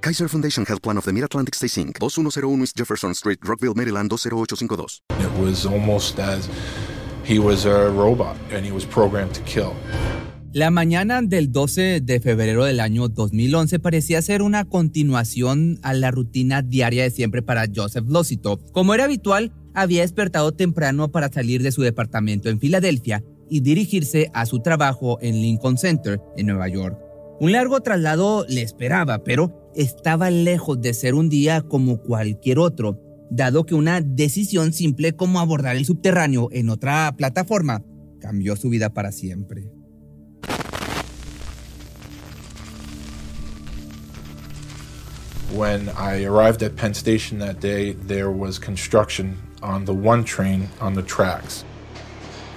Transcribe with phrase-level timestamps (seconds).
[0.00, 4.10] Kaiser Foundation Health Plan of the Mid-Atlantic Stay Inc., 2101 East Jefferson Street, Rockville, Maryland,
[4.10, 5.02] 20852.
[5.20, 6.48] It was almost as
[7.24, 9.74] he was a robot and he was programmed to kill.
[10.52, 16.10] La mañana del 12 de febrero del año 2011 parecía ser una continuación a la
[16.10, 18.58] rutina diaria de siempre para Joseph Losito.
[18.72, 24.30] Como era habitual, había despertado temprano para salir de su departamento en Filadelfia y dirigirse
[24.32, 27.07] a su trabajo en Lincoln Center, en Nueva York.
[27.40, 33.00] Un largo traslado le esperaba, pero estaba lejos de ser un día como cualquier otro,
[33.30, 37.84] dado que una decisión simple como abordar el subterráneo en otra plataforma
[38.20, 39.70] cambió su vida para siempre.
[45.54, 50.68] When I arrived at Penn Station that day, there was construction on the one train
[50.80, 51.64] on the tracks.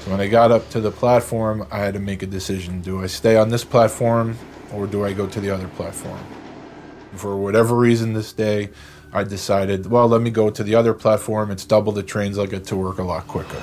[0.03, 2.81] So when I got up to the platform, I had to make a decision.
[2.81, 4.35] Do I stay on this platform
[4.73, 6.19] or do I go to the other platform?
[7.15, 8.69] For whatever reason this day,
[9.13, 11.51] I decided, well, let me go to the other platform.
[11.51, 12.37] It's double the trains.
[12.37, 13.59] I'll get to work a lot quicker.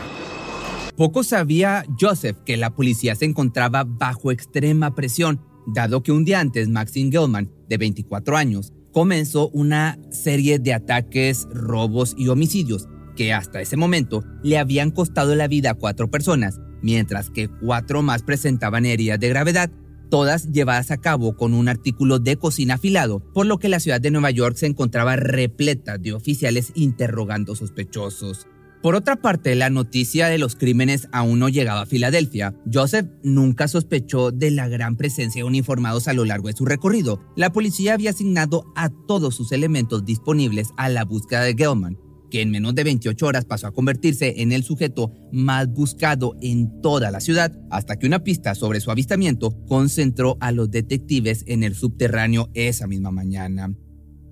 [0.97, 6.41] Poco sabía Joseph que la policía se encontraba bajo extrema presión, dado que un día
[6.41, 13.33] antes Maxine Gilman, de 24 años, comenzó una serie de ataques, robos y homicidios que
[13.33, 18.23] hasta ese momento le habían costado la vida a cuatro personas, mientras que cuatro más
[18.23, 19.71] presentaban heridas de gravedad
[20.09, 24.01] todas llevadas a cabo con un artículo de cocina afilado, por lo que la ciudad
[24.01, 28.47] de Nueva York se encontraba repleta de oficiales interrogando sospechosos.
[28.83, 32.55] Por otra parte, la noticia de los crímenes aún no llegaba a Filadelfia.
[32.73, 37.21] Joseph nunca sospechó de la gran presencia de uniformados a lo largo de su recorrido.
[37.35, 41.99] La policía había asignado a todos sus elementos disponibles a la búsqueda de Gelman,
[42.31, 46.81] que en menos de 28 horas pasó a convertirse en el sujeto más buscado en
[46.81, 51.63] toda la ciudad, hasta que una pista sobre su avistamiento concentró a los detectives en
[51.63, 53.73] el subterráneo esa misma mañana.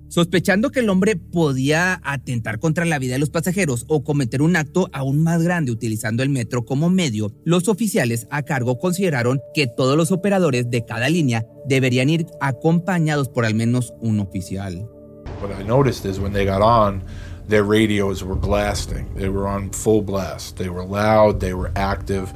[0.09, 4.55] Sospechando que el hombre podía atentar contra la vida de los pasajeros o cometer un
[4.55, 9.67] acto aún más grande utilizando el metro como medio, los oficiales a cargo consideraron que
[9.67, 14.89] todos los operadores de cada línea deberían ir acompañados por al menos un oficial.
[17.49, 19.15] Their radios were blasting.
[19.15, 20.57] They were on full blast.
[20.57, 22.33] They were loud, they were active,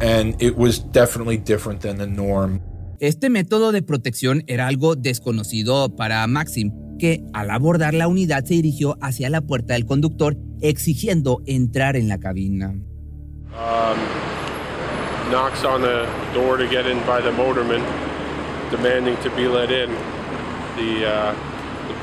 [0.00, 2.60] and it was definitely different than the norm.
[3.00, 8.54] Este método de protección era algo desconocido para Maxim, que al abordar la unidad se
[8.54, 12.74] dirigió hacia la puerta del conductor exigiendo entrar en la cabina.
[13.52, 13.98] Um,
[15.30, 17.82] knocks on the door to get in by the motorman,
[18.70, 19.90] demanding to be let in.
[20.76, 21.53] The uh, the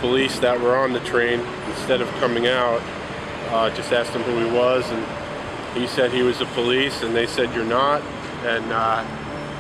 [0.02, 1.40] police that were on the train,
[1.70, 2.82] instead of coming out,
[3.52, 5.04] uh, just asked him who he was, and
[5.80, 8.02] he said he was the police, and they said you're not,
[8.46, 9.04] and uh,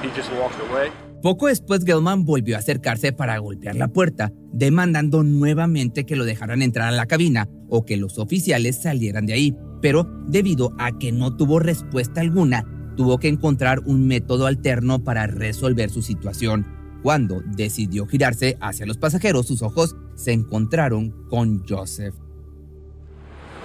[0.01, 0.91] he just walked away.
[1.21, 6.63] Poco después, Gelman volvió a acercarse para golpear la puerta, demandando nuevamente que lo dejaran
[6.63, 9.55] entrar a la cabina o que los oficiales salieran de ahí.
[9.81, 12.65] Pero debido a que no tuvo respuesta alguna,
[12.97, 16.65] tuvo que encontrar un método alterno para resolver su situación.
[17.03, 22.15] Cuando decidió girarse hacia los pasajeros, sus ojos se encontraron con Joseph.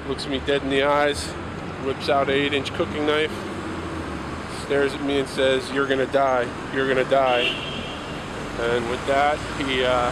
[0.08, 1.26] Looks me dead in the eyes,
[1.84, 3.32] whips out a 8-inch cooking knife,
[4.64, 6.46] stares at me and says, "You're gonna die.
[6.74, 7.50] You're gonna die."
[8.60, 10.10] And with that, he uh,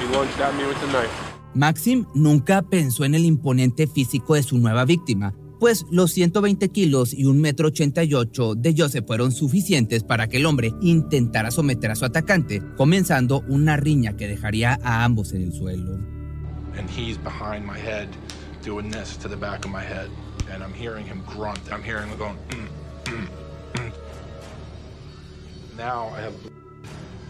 [0.00, 1.10] he lunged at me with the knife.
[1.54, 7.14] Maxim nunca pensó en el imponente físico de su nueva víctima, pues los 120 kilos
[7.14, 12.04] y 1,88 m de Joseph fueron suficientes para que el hombre intentara someter a su
[12.04, 15.98] atacante, comenzando una riña que dejaría a ambos en el suelo.
[16.78, 18.08] And he's behind my head
[18.62, 20.10] doing this to the back of my head.
[20.52, 21.60] And I'm hearing him grunt.
[21.72, 22.68] I'm hearing him going, mm,
[23.04, 23.28] mm,
[23.74, 23.92] mm.
[25.76, 26.34] Now I have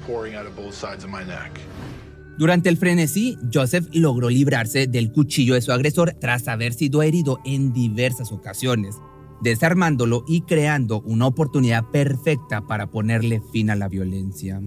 [0.07, 1.61] pouring out of both sides of my neck.
[2.39, 7.39] Durante el frenesí, Joseph logró librarse del cuchillo de su agresor tras haber sido herido
[7.47, 8.97] en diversas ocasiones,
[9.41, 14.61] desarmándolo y creando una oportunidad perfecta para ponerle fin a la violencia.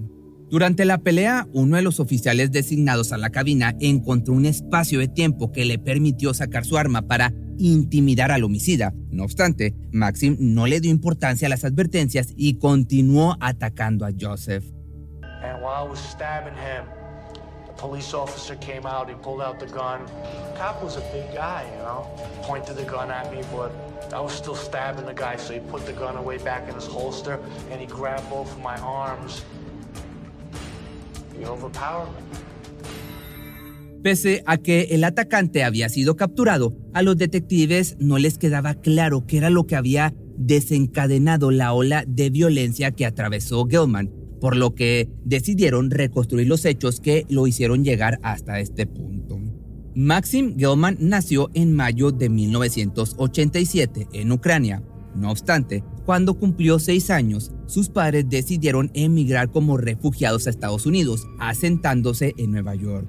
[0.50, 5.07] Durante la pelea, uno de los oficiales designados a la cabina encontró un espacio de
[5.07, 8.95] tiempo que le permitió sacar su arma para intimidar al homicida.
[9.12, 14.65] No obstante, Maxim no le dio importancia a las advertencias y continuó atacando a Joseph.
[17.80, 20.06] Police officer came out, he pulled out the gun.
[20.58, 22.06] Cop was a big guy, you know,
[22.44, 23.72] pointed the gun at me, but
[24.14, 26.86] I was still stabbing the guy, so he put the gun away back in his
[26.86, 27.40] holster
[27.72, 29.44] and he grabbed both of my arms.
[31.38, 32.22] He overpowered me.
[34.04, 39.25] Pese a que el atacante había sido capturado, a los detectives no les quedaba claro
[39.25, 44.75] qué era lo que había desencadenado la ola de violencia que atravesó Gilman por lo
[44.75, 49.39] que decidieron reconstruir los hechos que lo hicieron llegar hasta este punto.
[49.95, 54.81] Maxim Gelman nació en mayo de 1987 en Ucrania.
[55.15, 61.27] No obstante, cuando cumplió seis años, sus padres decidieron emigrar como refugiados a Estados Unidos,
[61.39, 63.07] asentándose en Nueva York.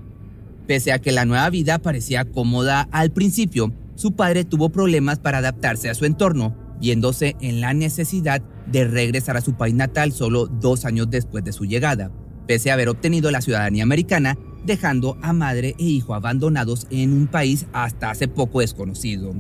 [0.67, 5.39] Pese a que la nueva vida parecía cómoda al principio, su padre tuvo problemas para
[5.39, 10.47] adaptarse a su entorno, viéndose en la necesidad de regresar a su país natal solo
[10.47, 12.11] dos años después de su llegada,
[12.47, 17.27] pese a haber obtenido la ciudadanía americana, dejando a madre e hijo abandonados en un
[17.27, 19.35] país hasta hace poco desconocido.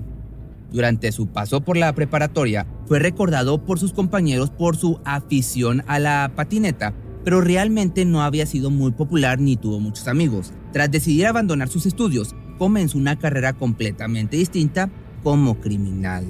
[0.72, 5.98] Durante su paso por la preparatoria, fue recordado por sus compañeros por su afición a
[5.98, 6.94] la patineta,
[7.24, 10.52] pero realmente no había sido muy popular ni tuvo muchos amigos.
[10.72, 14.90] Tras decidir abandonar sus estudios, comenzó una carrera completamente distinta
[15.22, 16.24] como criminal.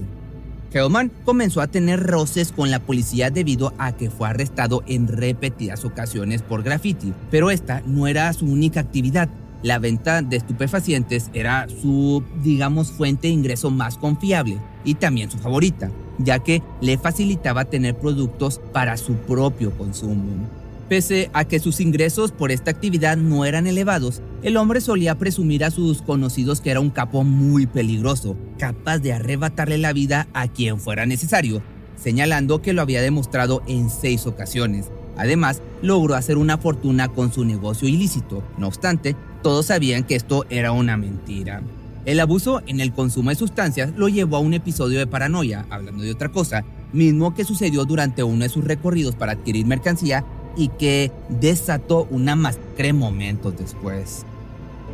[0.72, 5.84] Hellman comenzó a tener roces con la policía debido a que fue arrestado en repetidas
[5.84, 9.28] ocasiones por graffiti, pero esta no era su única actividad.
[9.62, 15.38] La venta de estupefacientes era su, digamos, fuente de ingreso más confiable y también su
[15.38, 20.48] favorita, ya que le facilitaba tener productos para su propio consumo.
[20.90, 25.62] Pese a que sus ingresos por esta actividad no eran elevados, el hombre solía presumir
[25.62, 30.48] a sus conocidos que era un capo muy peligroso, capaz de arrebatarle la vida a
[30.48, 31.62] quien fuera necesario,
[31.94, 34.90] señalando que lo había demostrado en seis ocasiones.
[35.16, 38.42] Además, logró hacer una fortuna con su negocio ilícito.
[38.58, 39.14] No obstante,
[39.44, 41.62] todos sabían que esto era una mentira.
[42.04, 46.02] El abuso en el consumo de sustancias lo llevó a un episodio de paranoia, hablando
[46.02, 50.24] de otra cosa, mismo que sucedió durante uno de sus recorridos para adquirir mercancía
[50.56, 54.24] y que desató una masacre momentos después.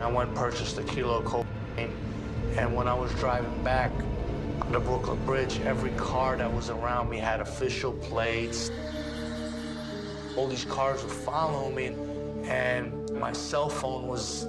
[0.00, 1.90] I went and purchased a kilo of cocaine,
[2.58, 3.90] and when I was driving back
[4.60, 8.70] on the Brooklyn Bridge, every car that was around me had official plates.
[10.36, 11.86] All these cars were following me,
[12.48, 14.46] and my cell phone was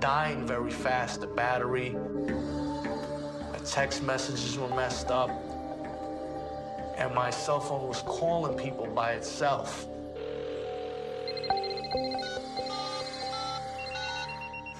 [0.00, 1.96] dying very fast, the battery.
[3.50, 5.30] My text messages were messed up,
[6.98, 9.86] and my cell phone was calling people by itself.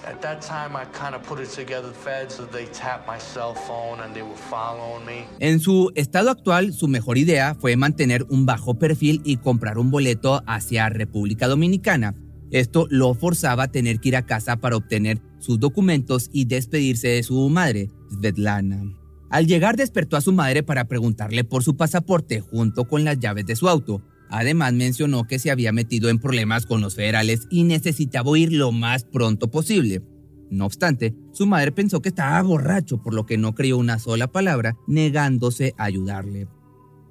[0.07, 1.91] At that time, I kind of put it together,
[2.29, 5.25] so they tapped my cell phone and they were following me.
[5.41, 9.91] En su estado actual, su mejor idea fue mantener un bajo perfil y comprar un
[9.91, 12.15] boleto hacia República Dominicana.
[12.51, 17.09] Esto lo forzaba a tener que ir a casa para obtener sus documentos y despedirse
[17.09, 18.83] de su madre, Svetlana.
[19.31, 23.47] Al llegar despertó a su madre para preguntarle por su pasaporte junto con las llaves
[23.47, 24.03] de su auto,
[24.37, 28.73] Además mencionó que se había metido en problemas con los federales y necesitaba huir lo
[28.73, 30.03] más pronto posible.
[30.51, 34.27] No obstante, su madre pensó que estaba borracho, por lo que no creyó una sola
[34.27, 36.49] palabra, negándose a ayudarle.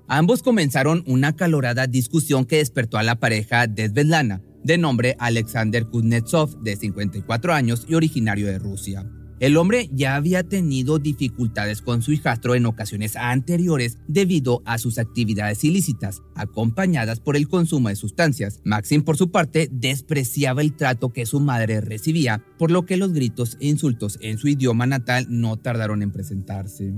[0.09, 6.61] Ambos comenzaron una calorada discusión que despertó a la pareja desvelana, de nombre Alexander Kuznetsov,
[6.61, 9.09] de 54 años y originario de Rusia.
[9.43, 14.97] El hombre ya había tenido dificultades con su hijastro en ocasiones anteriores debido a sus
[14.97, 18.61] actividades ilícitas, acompañadas por el consumo de sustancias.
[18.63, 23.11] Maxim, por su parte, despreciaba el trato que su madre recibía, por lo que los
[23.11, 26.93] gritos e insultos en su idioma natal no tardaron en presentarse.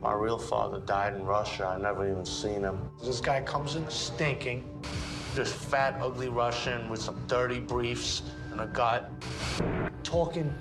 [0.00, 1.74] My real father died in Russia.
[1.76, 2.88] I never even seen him.
[3.02, 4.62] This guy comes in stinking,
[5.34, 8.22] this fat, ugly Russian with some dirty briefs
[8.52, 9.10] and a gut,
[10.04, 10.54] talking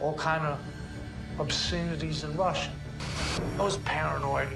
[0.00, 0.58] all kind of
[1.38, 2.72] obscenities in Russian.
[3.58, 4.48] I was paranoid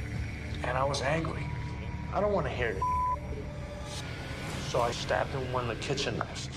[0.65, 1.45] and I was angry.
[2.13, 2.83] I don't want to hear it.
[4.69, 6.49] So I stabbed him with the kitchen knife.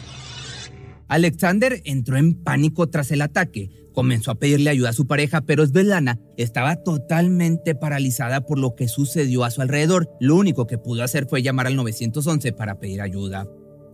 [1.07, 3.69] Alexander entró en pánico tras el ataque.
[3.93, 8.87] Comenzó a pedirle ayuda a su pareja, pero Svetlana estaba totalmente paralizada por lo que
[8.87, 10.09] sucedió a su alrededor.
[10.19, 13.47] Lo único que pudo hacer fue llamar al 911 para pedir ayuda.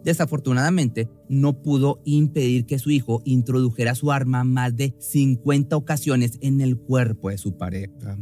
[0.03, 6.62] Desafortunadamente, no pudo impedir que su hijo introdujera su arma más de 50 ocasiones en
[6.62, 8.18] el cuerpo de su pareja.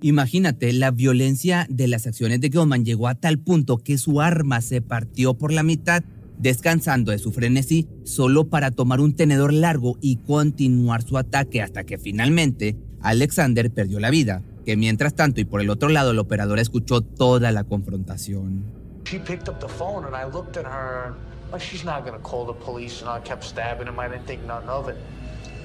[0.00, 4.60] Imagínate, la violencia de las acciones de Gilman llegó a tal punto que su arma
[4.60, 6.04] se partió por la mitad,
[6.38, 11.84] descansando de su frenesí solo para tomar un tenedor largo y continuar su ataque hasta
[11.84, 16.18] que finalmente Alexander perdió la vida, que mientras tanto y por el otro lado el
[16.20, 18.77] operador escuchó toda la confrontación.
[19.08, 21.14] She picked up the phone and I looked at her
[21.50, 23.98] like she's not gonna call the police and I kept stabbing him.
[23.98, 24.98] I didn't think nothing of it.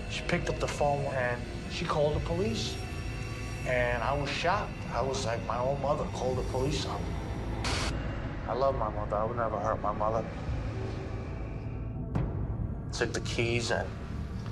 [0.10, 2.74] She picked up the phone and she called the police.
[3.68, 4.72] And I was shocked.
[4.94, 7.10] I was like, my own mother called the police on me.
[8.48, 9.18] I love my mother.
[9.18, 10.24] I would never hurt my mother.
[12.94, 13.90] Took the keys and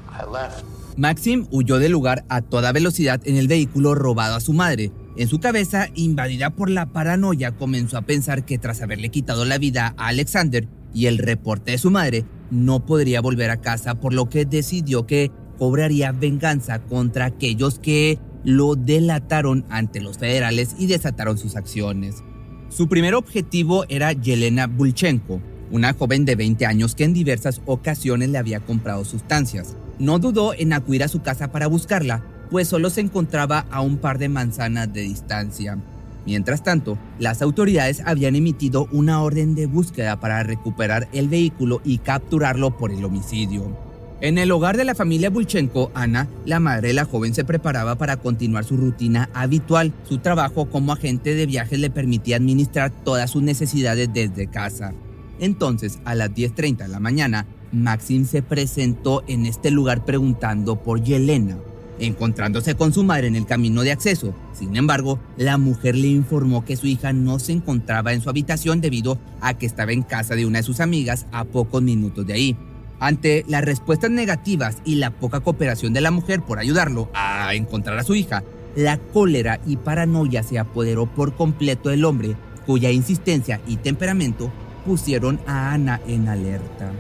[0.10, 0.66] I left.
[0.98, 4.92] Maxim huyó del lugar a toda velocidad en el vehículo robado a su madre.
[5.18, 9.58] En su cabeza, invadida por la paranoia, comenzó a pensar que tras haberle quitado la
[9.58, 14.14] vida a Alexander y el reporte de su madre, no podría volver a casa, por
[14.14, 20.88] lo que decidió que cobraría venganza contra aquellos que lo delataron ante los federales y
[20.88, 22.24] desataron sus acciones.
[22.70, 25.42] Su primer objetivo era Yelena Bulchenko,
[25.72, 29.76] una joven de 20 años que en diversas ocasiones le había comprado sustancias.
[30.00, 33.98] No dudó en acudir a su casa para buscarla, pues solo se encontraba a un
[33.98, 35.80] par de manzanas de distancia.
[36.26, 41.98] Mientras tanto, las autoridades habían emitido una orden de búsqueda para recuperar el vehículo y
[41.98, 43.76] capturarlo por el homicidio.
[44.20, 47.96] En el hogar de la familia Bulchenko, Ana, la madre de la joven, se preparaba
[47.96, 49.94] para continuar su rutina habitual.
[50.08, 54.94] Su trabajo como agente de viajes le permitía administrar todas sus necesidades desde casa.
[55.40, 61.02] Entonces, a las 10.30 de la mañana, Maxim se presentó en este lugar preguntando por
[61.02, 61.58] Yelena,
[62.02, 64.34] encontrándose con su madre en el camino de acceso.
[64.54, 68.82] Sin embargo, la mujer le informó que su hija no se encontraba en su habitación
[68.82, 72.34] debido a que estaba en casa de una de sus amigas a pocos minutos de
[72.34, 72.58] ahí.
[73.00, 77.98] Ante las respuestas negativas y la poca cooperación de la mujer por ayudarlo a encontrar
[77.98, 78.44] a su hija,
[78.76, 84.52] la cólera y paranoia se apoderó por completo del hombre, cuya insistencia y temperamento
[84.86, 86.92] pusieron a Ana en alerta.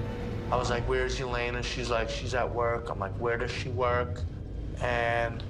[0.51, 1.63] I was like, where's Elena?
[1.63, 2.89] She's like, she's at work.
[2.89, 4.22] I'm like, where does she work?
[4.80, 5.44] And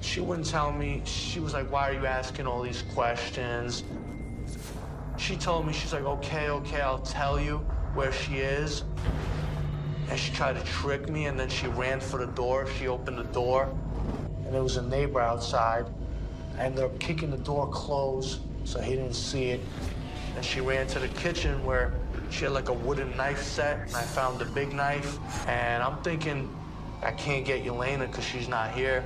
[0.00, 1.02] she wouldn't tell me.
[1.04, 3.82] She was like, why are you asking all these questions?
[5.16, 7.58] She told me, she's like, okay, okay, I'll tell you
[7.94, 8.84] where she is.
[10.08, 12.66] And she tried to trick me, and then she ran for the door.
[12.78, 13.68] She opened the door,
[14.44, 15.86] and there was a neighbor outside.
[16.56, 19.60] I ended up kicking the door closed so he didn't see it.
[20.36, 21.94] And she ran to the kitchen where
[22.30, 25.18] she had like a wooden knife set, and I found the big knife.
[25.48, 26.54] And I'm thinking,
[27.02, 29.04] I can't get Elena because she's not here.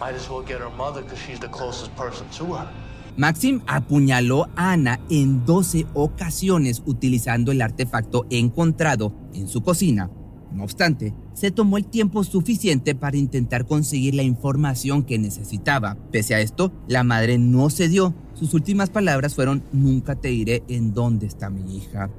[0.00, 2.68] Might as well get her mother because she's the closest person to her.
[3.16, 10.10] Maxim apuñaló a Ana en 12 ocasiones utilizando el artefacto encontrado en su cocina.
[10.52, 15.96] No obstante, se tomó el tiempo suficiente para intentar conseguir la información que necesitaba.
[16.12, 18.14] Pese a esto, la madre no cedió.
[18.34, 22.10] Sus últimas palabras fueron, nunca te diré en dónde está mi hija.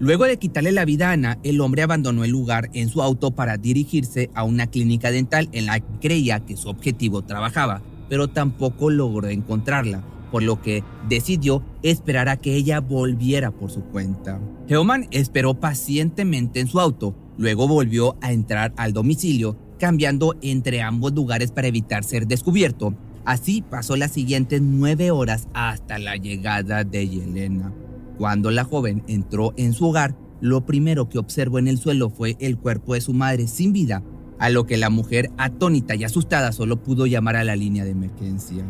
[0.00, 3.32] Luego de quitarle la vida a Ana, el hombre abandonó el lugar en su auto
[3.32, 8.28] para dirigirse a una clínica dental en la que creía que su objetivo trabajaba, pero
[8.28, 14.40] tampoco logró encontrarla por lo que decidió esperar a que ella volviera por su cuenta.
[14.68, 21.12] Geoman esperó pacientemente en su auto, luego volvió a entrar al domicilio, cambiando entre ambos
[21.12, 22.94] lugares para evitar ser descubierto.
[23.26, 27.70] Así pasó las siguientes nueve horas hasta la llegada de Yelena.
[28.20, 32.36] Cuando la joven entró en su hogar, lo primero que observó en el suelo fue
[32.38, 34.02] el cuerpo de su madre sin vida,
[34.38, 37.92] a lo que la mujer, atónita y asustada, solo pudo llamar a la línea de
[37.92, 38.62] emergencia.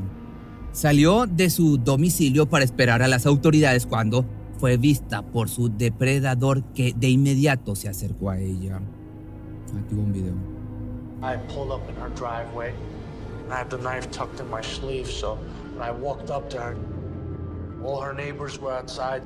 [0.71, 4.25] Salió de su domicilio para esperar a las autoridades cuando
[4.59, 8.81] fue vista por su depredador que de inmediato se acercó a ella.
[9.77, 10.35] Aquí hubo un video.
[11.25, 12.73] I pulled up in her driveway,
[13.43, 15.09] and I had the knife tucked in my sleeve.
[15.09, 15.39] So
[15.75, 16.77] when I walked up to
[17.85, 19.23] all her neighbors were outside.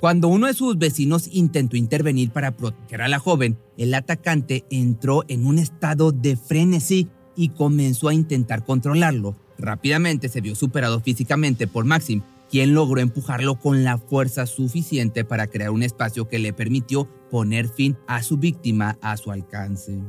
[0.00, 5.24] Cuando uno de sus vecinos intentó intervenir para proteger a la joven, el atacante entró
[5.28, 9.36] en un estado de frenesí y comenzó a intentar controlarlo.
[9.58, 15.46] Rápidamente se vio superado físicamente por Maxim, quien logró empujarlo con la fuerza suficiente para
[15.46, 20.00] crear un espacio que le permitió poner fin a su víctima a su alcance.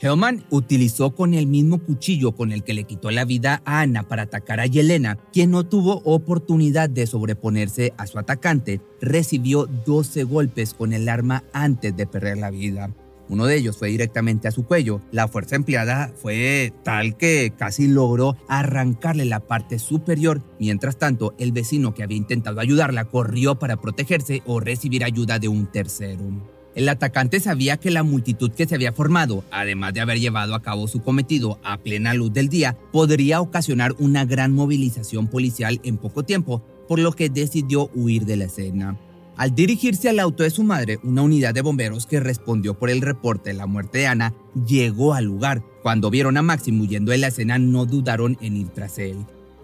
[0.00, 4.04] Hellman utilizó con el mismo cuchillo con el que le quitó la vida a Ana
[4.04, 8.80] para atacar a Yelena, quien no tuvo oportunidad de sobreponerse a su atacante.
[9.00, 12.94] Recibió 12 golpes con el arma antes de perder la vida.
[13.28, 15.02] Uno de ellos fue directamente a su cuello.
[15.12, 20.42] La fuerza empleada fue tal que casi logró arrancarle la parte superior.
[20.58, 25.48] Mientras tanto, el vecino que había intentado ayudarla corrió para protegerse o recibir ayuda de
[25.48, 26.57] un tercero.
[26.78, 30.62] El atacante sabía que la multitud que se había formado, además de haber llevado a
[30.62, 35.96] cabo su cometido a plena luz del día, podría ocasionar una gran movilización policial en
[35.96, 38.96] poco tiempo, por lo que decidió huir de la escena.
[39.36, 43.00] Al dirigirse al auto de su madre, una unidad de bomberos que respondió por el
[43.00, 45.64] reporte de la muerte de Ana llegó al lugar.
[45.82, 49.16] Cuando vieron a Maxim huyendo de la escena, no dudaron en ir tras él.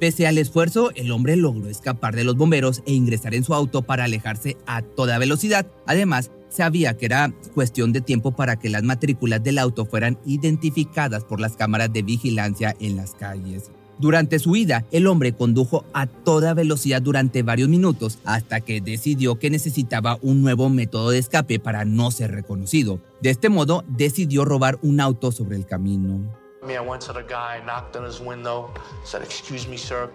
[0.05, 3.81] Pese al esfuerzo, el hombre logró escapar de los bomberos e ingresar en su auto
[3.81, 5.67] para alejarse a toda velocidad.
[5.87, 11.25] Además, sabía que era cuestión de tiempo para que las matrículas del auto fueran identificadas
[11.25, 13.71] por las cámaras de vigilancia en las calles.
[13.99, 19.39] Durante su huida, el hombre condujo a toda velocidad durante varios minutos hasta que decidió
[19.39, 23.01] que necesitaba un nuevo método de escape para no ser reconocido.
[23.23, 26.44] De este modo, decidió robar un auto sobre el camino.
[26.73, 28.71] I went to the guy, knocked on his window,
[29.04, 30.11] said, "Excuse me, sir."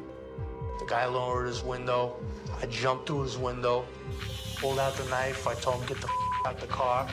[0.79, 2.15] The guy lowered his window.
[2.61, 3.85] I jumped through his window,
[4.59, 5.47] pulled out the knife.
[5.47, 6.07] I told him, "Get the
[6.45, 7.07] out the car.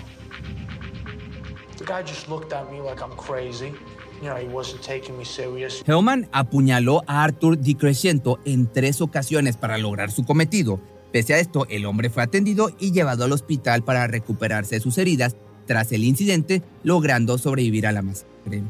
[1.78, 3.74] The guy just looked at me like I'm crazy.
[4.22, 5.82] You know, he wasn't taking me serious.
[5.84, 10.80] Hellman apuñaló a Arthur Di Crescento en tres ocasiones para lograr su cometido.
[11.12, 14.96] Pese a esto, el hombre fue atendido y llevado al hospital para recuperarse de sus
[14.98, 18.62] heridas tras el incidente, logrando sobrevivir a la masacre.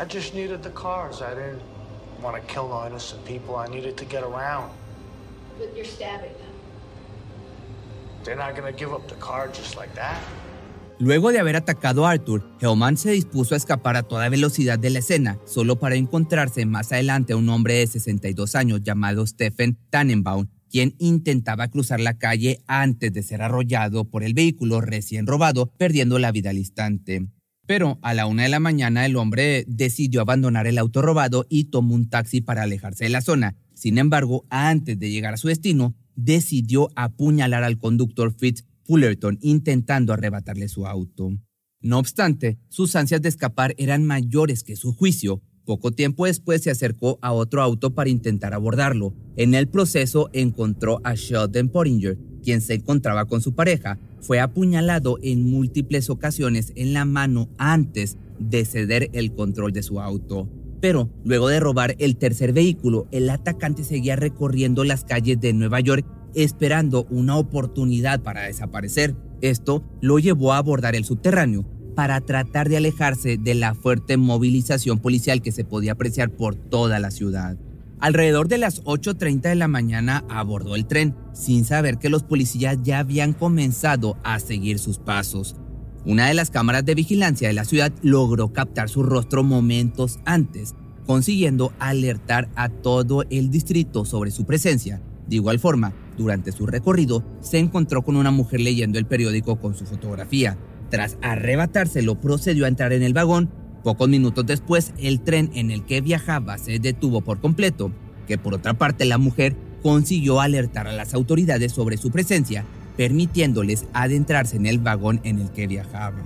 [0.00, 1.20] I just needed the cars.
[1.20, 1.60] I didn't
[2.22, 3.56] want to kill no innocent people.
[3.56, 4.70] I needed to get around.
[5.58, 6.54] But you're stabbing them.
[8.24, 10.16] They're not going to give up the car just like that.
[10.98, 14.88] Luego de haber atacado a Arthur, Hellman se dispuso a escapar a toda velocidad de
[14.88, 19.78] la escena, solo para encontrarse más adelante a un hombre de 62 años llamado Stephen
[19.90, 25.72] Tannenbaum, quien intentaba cruzar la calle antes de ser arrollado por el vehículo recién robado,
[25.76, 27.28] perdiendo la vida al instante.
[27.70, 31.66] Pero a la una de la mañana el hombre decidió abandonar el auto robado y
[31.66, 33.54] tomó un taxi para alejarse de la zona.
[33.74, 40.12] Sin embargo, antes de llegar a su destino, decidió apuñalar al conductor Fitz Fullerton intentando
[40.12, 41.30] arrebatarle su auto.
[41.80, 45.40] No obstante, sus ansias de escapar eran mayores que su juicio.
[45.64, 49.14] Poco tiempo después se acercó a otro auto para intentar abordarlo.
[49.36, 53.98] En el proceso encontró a Sheldon Pottinger, quien se encontraba con su pareja.
[54.20, 60.00] Fue apuñalado en múltiples ocasiones en la mano antes de ceder el control de su
[60.00, 60.48] auto.
[60.80, 65.80] Pero luego de robar el tercer vehículo, el atacante seguía recorriendo las calles de Nueva
[65.80, 69.14] York esperando una oportunidad para desaparecer.
[69.40, 75.00] Esto lo llevó a abordar el subterráneo para tratar de alejarse de la fuerte movilización
[75.00, 77.58] policial que se podía apreciar por toda la ciudad.
[78.00, 82.78] Alrededor de las 8.30 de la mañana abordó el tren, sin saber que los policías
[82.82, 85.56] ya habían comenzado a seguir sus pasos.
[86.06, 90.74] Una de las cámaras de vigilancia de la ciudad logró captar su rostro momentos antes,
[91.06, 95.02] consiguiendo alertar a todo el distrito sobre su presencia.
[95.28, 99.74] De igual forma, durante su recorrido, se encontró con una mujer leyendo el periódico con
[99.74, 100.56] su fotografía.
[100.88, 103.50] Tras arrebatárselo, procedió a entrar en el vagón.
[103.82, 107.90] Pocos minutos después, el tren en el que viajaba se detuvo por completo,
[108.26, 112.64] que por otra parte la mujer consiguió alertar a las autoridades sobre su presencia
[113.00, 116.24] permitiéndoles adentrarse en el vagón en el que viajaban.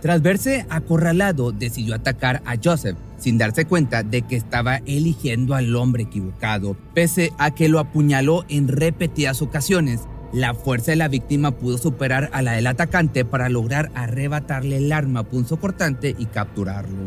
[0.00, 5.74] Tras verse acorralado, decidió atacar a Joseph, sin darse cuenta de que estaba eligiendo al
[5.74, 6.76] hombre equivocado.
[6.94, 12.30] Pese a que lo apuñaló en repetidas ocasiones, la fuerza de la víctima pudo superar
[12.32, 16.98] a la del atacante para lograr arrebatarle el arma punzocortante y capturarlo.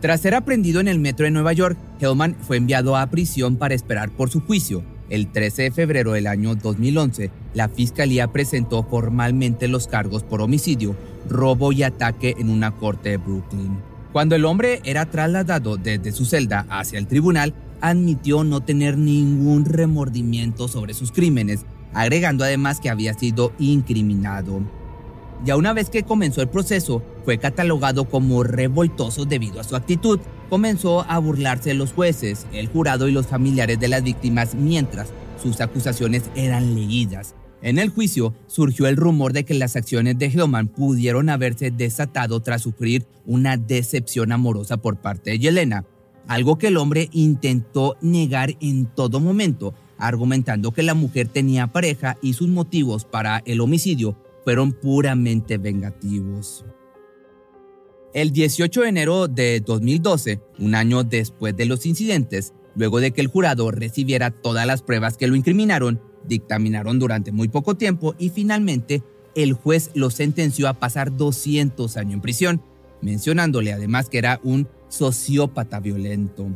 [0.00, 3.74] Tras ser aprendido en el metro de Nueva York, Hellman fue enviado a prisión para
[3.74, 9.68] esperar por su juicio, el 13 de febrero del año 2011, la fiscalía presentó formalmente
[9.68, 10.96] los cargos por homicidio,
[11.28, 13.78] robo y ataque en una corte de Brooklyn.
[14.12, 19.64] Cuando el hombre era trasladado desde su celda hacia el tribunal, admitió no tener ningún
[19.64, 21.64] remordimiento sobre sus crímenes,
[21.96, 24.60] agregando además que había sido incriminado.
[25.44, 30.20] Ya una vez que comenzó el proceso, fue catalogado como revoltoso debido a su actitud,
[30.50, 35.08] comenzó a burlarse de los jueces, el jurado y los familiares de las víctimas mientras
[35.42, 37.34] sus acusaciones eran leídas.
[37.62, 42.40] En el juicio surgió el rumor de que las acciones de Hellman pudieron haberse desatado
[42.40, 45.84] tras sufrir una decepción amorosa por parte de Yelena,
[46.28, 52.16] algo que el hombre intentó negar en todo momento, argumentando que la mujer tenía pareja
[52.22, 56.64] y sus motivos para el homicidio fueron puramente vengativos.
[58.14, 63.20] El 18 de enero de 2012, un año después de los incidentes, luego de que
[63.20, 68.30] el jurado recibiera todas las pruebas que lo incriminaron, dictaminaron durante muy poco tiempo y
[68.30, 69.02] finalmente
[69.34, 72.62] el juez lo sentenció a pasar 200 años en prisión,
[73.02, 76.48] mencionándole además que era un sociópata violento.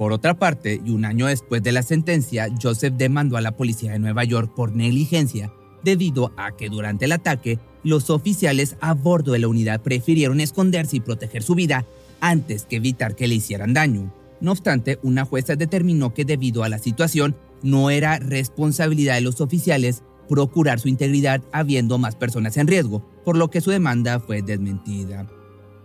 [0.00, 3.92] Por otra parte, y un año después de la sentencia, Joseph demandó a la policía
[3.92, 5.52] de Nueva York por negligencia,
[5.84, 10.96] debido a que durante el ataque, los oficiales a bordo de la unidad prefirieron esconderse
[10.96, 11.84] y proteger su vida
[12.22, 14.10] antes que evitar que le hicieran daño.
[14.40, 19.42] No obstante, una jueza determinó que debido a la situación, no era responsabilidad de los
[19.42, 24.40] oficiales procurar su integridad habiendo más personas en riesgo, por lo que su demanda fue
[24.40, 25.26] desmentida.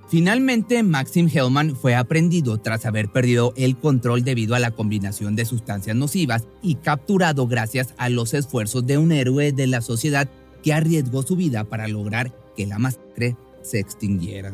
[0.08, 5.46] Finalmente, Maxim Hellman fue aprendido tras haber perdido el control debido a la combinación de
[5.46, 10.30] sustancias nocivas y capturado gracias a los esfuerzos de un héroe de la sociedad
[10.62, 14.54] que arriesgó su vida para lograr que la masacre se extinguiera.